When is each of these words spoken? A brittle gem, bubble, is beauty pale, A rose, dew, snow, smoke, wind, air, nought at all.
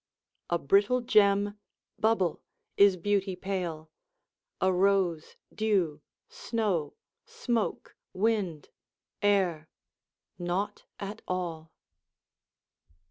A 0.49 0.57
brittle 0.57 1.01
gem, 1.01 1.59
bubble, 1.99 2.41
is 2.75 2.97
beauty 2.97 3.35
pale, 3.35 3.91
A 4.59 4.73
rose, 4.73 5.35
dew, 5.53 6.01
snow, 6.27 6.95
smoke, 7.23 7.95
wind, 8.11 8.69
air, 9.21 9.69
nought 10.39 10.85
at 10.99 11.21
all. 11.27 11.71